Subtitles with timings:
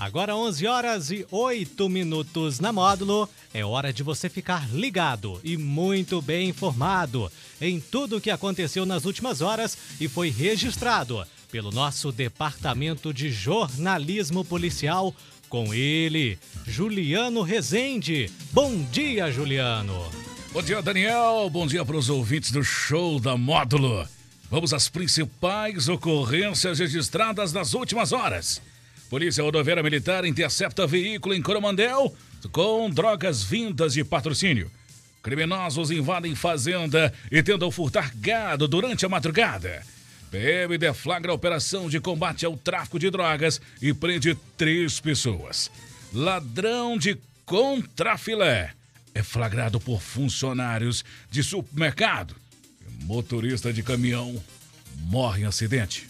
[0.00, 3.28] Agora 11 horas e 8 minutos na módulo.
[3.52, 7.30] É hora de você ficar ligado e muito bem informado
[7.60, 13.30] em tudo o que aconteceu nas últimas horas e foi registrado pelo nosso Departamento de
[13.30, 15.14] Jornalismo Policial
[15.50, 18.30] com ele, Juliano Rezende.
[18.52, 20.10] Bom dia, Juliano.
[20.50, 21.50] Bom dia, Daniel.
[21.50, 24.08] Bom dia para os ouvintes do show da Módulo.
[24.50, 28.62] Vamos às principais ocorrências registradas nas últimas horas.
[29.10, 32.14] Polícia Rodoviária Militar intercepta veículo em Coromandel
[32.52, 34.70] com drogas vindas de patrocínio.
[35.20, 39.82] Criminosos invadem fazenda e tentam furtar gado durante a madrugada.
[40.30, 45.72] PM deflagra operação de combate ao tráfico de drogas e prende três pessoas.
[46.12, 48.70] Ladrão de contrafilé
[49.12, 52.36] é flagrado por funcionários de supermercado.
[53.02, 54.40] Motorista de caminhão
[55.08, 56.09] morre em acidente.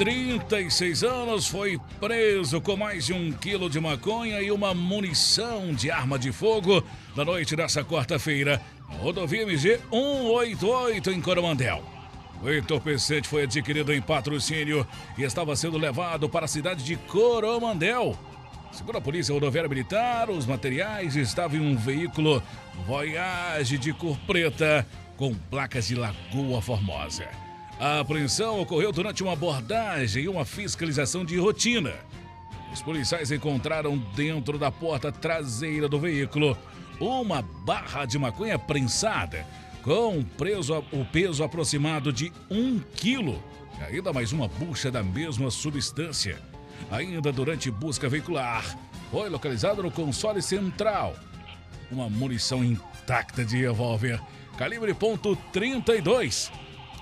[0.00, 5.90] 36 anos foi preso com mais de um quilo de maconha e uma munição de
[5.90, 6.82] arma de fogo
[7.14, 8.62] na noite dessa quarta-feira
[8.98, 11.84] Rodovia MG 188 em Coromandel.
[12.42, 14.86] O entorpecente foi adquirido em patrocínio
[15.18, 18.18] e estava sendo levado para a cidade de Coromandel.
[18.72, 22.42] Segundo a Polícia Rodoviária Militar, os materiais estavam em um veículo
[22.86, 24.86] Voyage de cor preta
[25.18, 27.49] com placas de Lagoa Formosa.
[27.80, 31.94] A apreensão ocorreu durante uma abordagem e uma fiscalização de rotina.
[32.70, 36.56] Os policiais encontraram dentro da porta traseira do veículo
[37.00, 39.46] uma barra de maconha prensada
[39.82, 43.42] com preso, o peso aproximado de um quilo
[43.80, 46.38] ainda mais uma bucha da mesma substância.
[46.90, 48.76] Ainda durante busca veicular,
[49.10, 51.14] foi localizado no console central
[51.90, 54.20] uma munição intacta de revólver
[54.56, 56.50] calibre .32.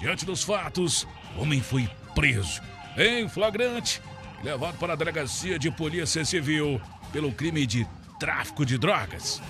[0.00, 1.06] Diante dos fatos,
[1.36, 2.62] o homem foi preso
[2.96, 4.00] em flagrante
[4.40, 6.80] e levado para a delegacia de polícia civil
[7.12, 7.86] pelo crime de
[8.18, 9.42] tráfico de drogas.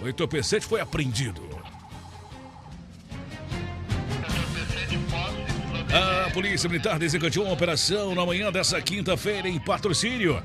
[0.00, 1.42] O entorpecente foi apreendido.
[6.26, 10.42] A Polícia Militar desencadeou uma operação na manhã dessa quinta-feira em patrocínio.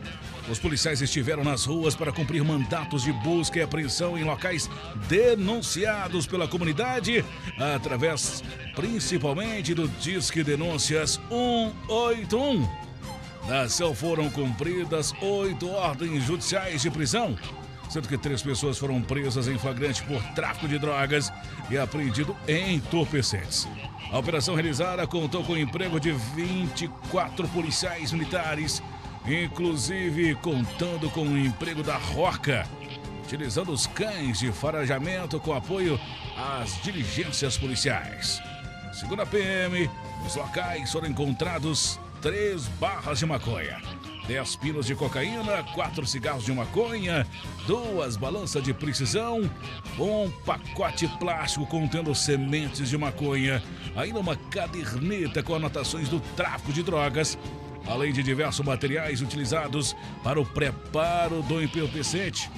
[0.50, 4.70] Os policiais estiveram nas ruas para cumprir mandatos de busca e apreensão em locais
[5.08, 7.24] denunciados pela comunidade,
[7.58, 8.44] através
[8.76, 12.68] principalmente do Disque Denúncias 181.
[13.48, 17.38] Na ação foram cumpridas oito ordens judiciais de prisão,
[17.90, 21.32] sendo que três pessoas foram presas em flagrante por tráfico de drogas
[21.70, 23.68] e apreendido entorpecentes.
[24.12, 28.82] A operação realizada contou com o emprego de 24 policiais militares,
[29.28, 32.68] inclusive contando com o emprego da Roca,
[33.24, 36.00] utilizando os cães de farajamento com apoio
[36.38, 38.42] às diligências policiais.
[38.94, 39.90] Segundo a PM,
[40.24, 43.82] nos locais foram encontrados três barras de maconha
[44.28, 47.28] 10 pilas de cocaína, 4 cigarros de maconha,
[47.68, 49.50] duas balanças de precisão,
[50.00, 53.62] um pacote plástico contendo sementes de maconha,
[53.96, 57.38] ainda uma caderneta com anotações do tráfico de drogas,
[57.88, 62.50] além de diversos materiais utilizados para o preparo do entorpecente.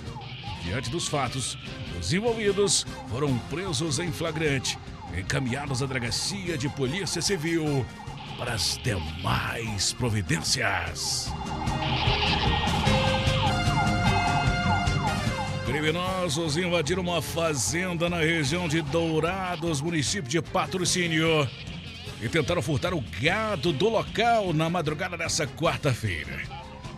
[0.63, 1.57] Diante dos fatos,
[1.99, 4.77] os envolvidos foram presos em flagrante,
[5.17, 7.85] encaminhados à delegacia de polícia civil
[8.37, 11.31] para as demais providências.
[15.65, 21.47] Criminosos invadiram uma fazenda na região de Dourados, município de Patrocínio,
[22.21, 26.43] e tentaram furtar o gado do local na madrugada dessa quarta-feira.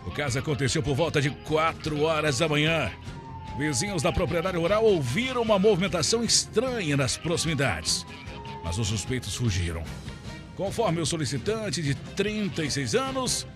[0.06, 2.90] O caso aconteceu por volta de 4 horas da manhã.
[3.58, 8.06] Vizinhos da propriedade rural ouviram uma movimentação estranha nas proximidades,
[8.62, 9.82] mas os suspeitos fugiram.
[10.56, 13.46] Conforme o solicitante de 36 anos,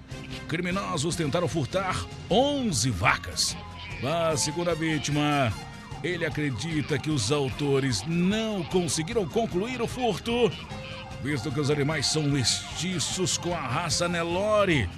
[0.48, 3.56] criminosos tentaram furtar 11 vacas.
[4.02, 5.52] Mas, segundo a vítima,
[6.02, 10.50] ele acredita que os autores não conseguiram concluir o furto,
[11.22, 14.88] visto que os animais são mestiços com a raça Nelore,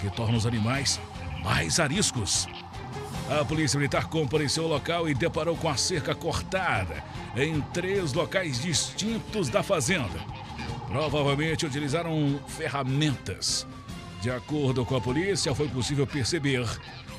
[0.00, 1.00] que torna os animais
[1.42, 2.46] mais ariscos.
[3.28, 7.02] A polícia militar compareceu ao local e deparou com a cerca cortada
[7.36, 10.20] em três locais distintos da fazenda.
[10.86, 13.66] Provavelmente utilizaram ferramentas.
[14.20, 16.64] De acordo com a polícia, foi possível perceber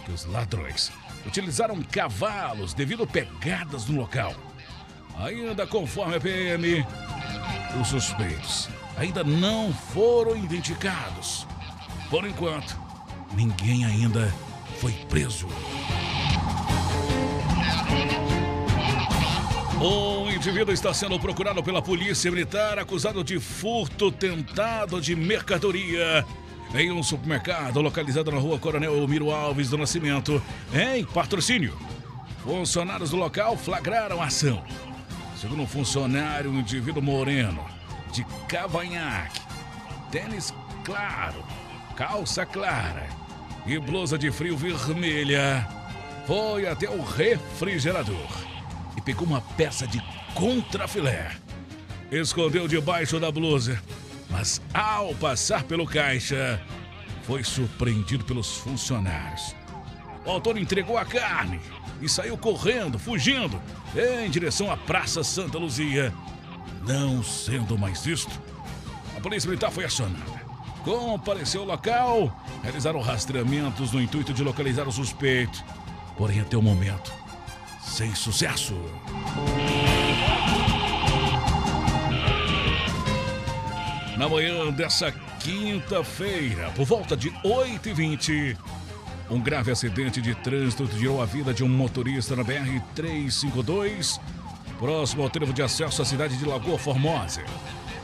[0.06, 0.92] que os ladrões
[1.26, 4.34] utilizaram cavalos devido pegadas no local.
[5.20, 6.86] Ainda conforme a PM,
[7.76, 11.46] Os suspeitos ainda não foram identificados.
[12.10, 12.78] Por enquanto,
[13.36, 14.34] ninguém ainda
[14.80, 15.48] foi preso.
[19.80, 26.26] Um indivíduo está sendo procurado pela polícia militar acusado de furto tentado de mercadoria
[26.74, 30.42] em um supermercado localizado na rua Coronel Elmiro Alves do Nascimento,
[30.74, 31.78] em patrocínio.
[32.44, 34.64] Funcionários do local flagraram a ação.
[35.40, 37.64] Segundo um funcionário, um indivíduo moreno,
[38.12, 39.40] de cavanhaque,
[40.12, 40.52] tênis
[40.84, 41.46] claro,
[41.96, 43.08] calça clara
[43.64, 45.68] e blusa de frio vermelha,
[46.26, 48.28] foi até o refrigerador
[48.98, 50.02] e pegou uma peça de
[50.34, 51.30] contrafilé.
[52.12, 53.80] Escondeu debaixo da blusa,
[54.32, 56.60] mas ao passar pelo caixa,
[57.22, 59.56] foi surpreendido pelos funcionários.
[60.26, 61.60] O autor entregou a carne
[62.02, 63.62] e saiu correndo, fugindo,
[63.98, 66.14] em direção à Praça Santa Luzia.
[66.88, 68.40] Não sendo mais visto,
[69.18, 70.38] a polícia militar foi acionada.
[70.84, 75.64] Compareceu ao local, realizaram rastreamentos no intuito de localizar o suspeito.
[76.16, 77.12] Porém, até o momento,
[77.82, 78.76] sem sucesso.
[84.16, 88.58] Na manhã dessa quinta-feira, por volta de 8h20,
[89.30, 94.20] um grave acidente de trânsito tirou a vida de um motorista na BR-352,
[94.80, 97.44] próximo ao trevo de acesso à cidade de Lagoa Formosa.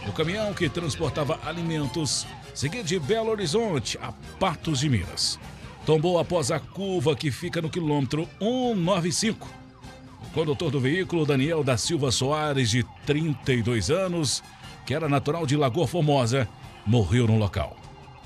[0.06, 5.40] O caminhão que transportava alimentos seguia de Belo Horizonte a Patos de Minas.
[5.86, 9.48] Tombou após a curva que fica no quilômetro 195.
[10.24, 14.44] O condutor do veículo, Daniel da Silva Soares, de 32 anos,
[14.86, 16.50] que era natural de Lagoa Formosa,
[16.86, 17.78] morreu no local.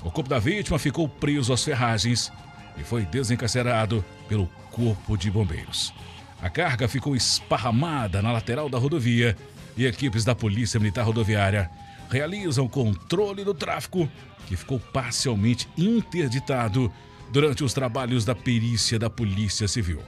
[0.02, 2.32] O corpo da vítima ficou preso às ferragens
[2.78, 5.92] e foi desencarcerado pelo Corpo de Bombeiros.
[6.40, 9.36] A carga ficou esparramada na lateral da rodovia
[9.76, 11.70] e equipes da Polícia Militar Rodoviária
[12.10, 14.08] realizam controle do tráfego,
[14.46, 16.92] que ficou parcialmente interditado
[17.30, 20.00] durante os trabalhos da perícia da Polícia Civil.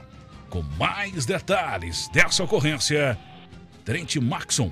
[0.49, 3.17] Com mais detalhes dessa ocorrência,
[3.85, 4.71] Tenente Maxon,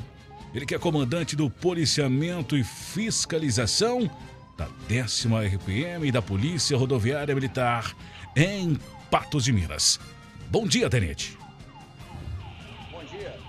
[0.53, 4.09] ele que é comandante do Policiamento e Fiscalização
[4.59, 5.25] da 10
[5.55, 7.95] RPM e da Polícia Rodoviária Militar
[8.35, 8.77] em
[9.09, 9.97] Patos de Minas.
[10.49, 11.37] Bom dia, Tenente.
[12.91, 13.39] Bom dia.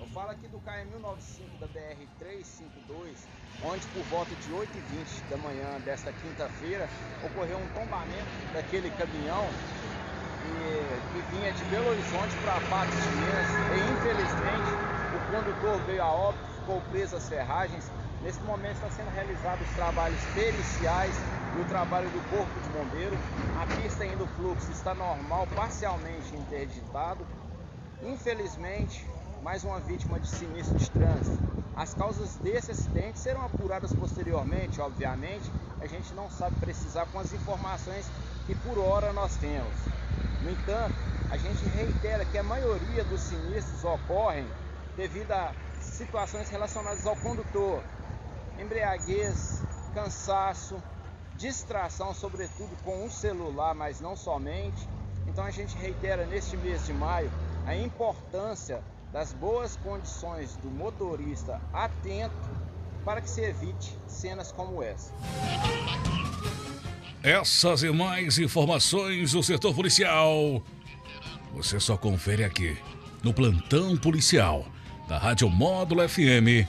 [0.00, 3.14] Eu falo aqui do KM195 da BR-352,
[3.62, 6.88] onde por volta de 8h20 da manhã desta quinta-feira
[7.24, 9.48] ocorreu um tombamento daquele caminhão
[10.42, 14.70] que, que vinha de Belo Horizonte para Patos de Minas e infelizmente
[15.14, 17.88] o condutor veio a óbito, ficou preso às ferragens
[18.26, 21.14] Nesse momento está sendo realizados os trabalhos periciais
[21.56, 23.16] e o trabalho do Corpo de Bombeiro.
[23.62, 27.24] A pista ainda o fluxo está normal, parcialmente interditado.
[28.02, 29.08] Infelizmente,
[29.44, 31.38] mais uma vítima de sinistro de trânsito.
[31.76, 35.48] As causas desse acidente serão apuradas posteriormente, obviamente.
[35.80, 38.10] A gente não sabe precisar com as informações
[38.44, 39.72] que por hora nós temos.
[40.42, 40.96] No entanto,
[41.30, 44.44] a gente reitera que a maioria dos sinistros ocorrem
[44.96, 47.84] devido a situações relacionadas ao condutor,
[48.60, 49.62] embriaguez,
[49.94, 50.82] cansaço,
[51.36, 54.88] distração, sobretudo com o celular, mas não somente.
[55.26, 57.30] Então a gente reitera neste mês de maio
[57.66, 58.82] a importância
[59.12, 62.34] das boas condições do motorista atento
[63.04, 65.12] para que se evite cenas como essa.
[67.22, 70.62] Essas e mais informações do setor policial
[71.56, 72.76] você só confere aqui
[73.22, 74.66] no plantão policial
[75.08, 76.68] da Rádio Módulo FM